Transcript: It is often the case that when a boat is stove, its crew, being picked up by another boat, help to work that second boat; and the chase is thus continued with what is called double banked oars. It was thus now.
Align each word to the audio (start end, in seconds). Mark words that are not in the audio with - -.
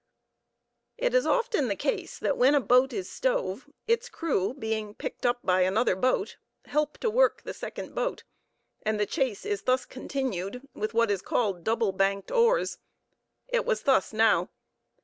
It 0.97 1.13
is 1.13 1.27
often 1.27 1.67
the 1.67 1.75
case 1.75 2.17
that 2.17 2.35
when 2.35 2.55
a 2.55 2.59
boat 2.59 2.91
is 2.91 3.07
stove, 3.07 3.69
its 3.87 4.09
crew, 4.09 4.55
being 4.55 4.95
picked 4.95 5.27
up 5.27 5.37
by 5.43 5.61
another 5.61 5.95
boat, 5.95 6.37
help 6.65 6.97
to 7.01 7.09
work 7.11 7.43
that 7.43 7.53
second 7.53 7.93
boat; 7.93 8.23
and 8.81 8.99
the 8.99 9.05
chase 9.05 9.45
is 9.45 9.61
thus 9.61 9.85
continued 9.85 10.67
with 10.73 10.95
what 10.95 11.11
is 11.11 11.21
called 11.21 11.63
double 11.63 11.91
banked 11.91 12.31
oars. 12.31 12.79
It 13.47 13.63
was 13.63 13.83
thus 13.83 14.11
now. 14.11 14.49